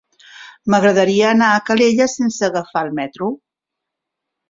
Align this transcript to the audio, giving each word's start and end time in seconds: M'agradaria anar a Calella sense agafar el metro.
M'agradaria 0.73 1.27
anar 1.33 1.51
a 1.57 1.61
Calella 1.69 2.09
sense 2.17 2.51
agafar 2.51 2.85
el 2.89 2.93
metro. 3.05 3.33